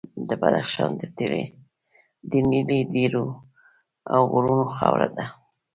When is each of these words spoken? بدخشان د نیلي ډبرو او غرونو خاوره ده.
بدخشان 0.41 0.91
د 2.29 2.33
نیلي 2.49 2.81
ډبرو 2.91 3.25
او 4.13 4.21
غرونو 4.31 4.65
خاوره 4.77 5.07
ده. 5.17 5.25